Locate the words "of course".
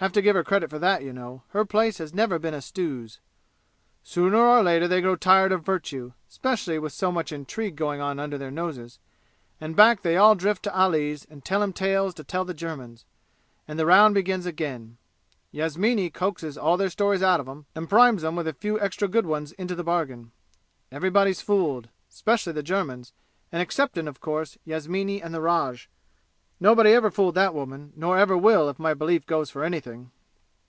24.06-24.58